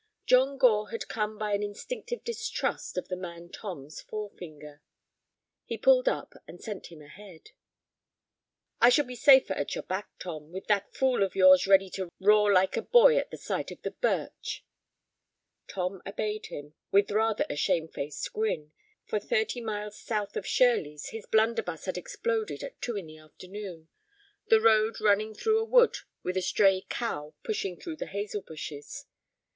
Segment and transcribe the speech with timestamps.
[0.25, 4.81] John Gore had come by an instinctive distrust of the man Tom's forefinger.
[5.63, 7.51] He pulled up, and sent him ahead.
[8.81, 12.09] "I shall be safer at your back, Tom, with that tool of yours ready to
[12.19, 14.65] roar like a boy at the sight of the birch."
[15.67, 18.71] Tom obeyed him with rather a shamefaced grin,
[19.05, 23.87] for thirty miles south of Shirleys his blunderbuss had exploded at two in the afternoon,
[24.47, 29.05] the road running through a wood with a stray cow pushing through the hazel bushes.